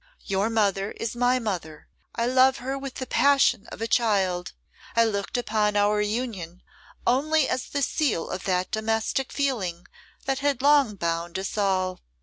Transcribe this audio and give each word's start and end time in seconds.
Your 0.25 0.49
mother 0.49 0.93
is 0.93 1.15
my 1.15 1.37
mother; 1.37 1.87
I 2.15 2.25
love 2.25 2.57
her 2.57 2.75
with 2.75 2.95
the 2.95 3.05
passion 3.05 3.67
of 3.67 3.83
a 3.83 3.87
child. 3.87 4.53
I 4.95 5.03
looked 5.05 5.37
upon 5.37 5.75
our 5.75 6.01
union 6.01 6.63
only 7.05 7.47
as 7.47 7.67
the 7.69 7.83
seal 7.83 8.27
of 8.31 8.45
that 8.45 8.71
domestic 8.71 9.31
feeling 9.31 9.85
that 10.25 10.39
had 10.39 10.63
long 10.63 10.95
bound 10.95 11.37
us 11.37 11.55
all. 11.55 11.99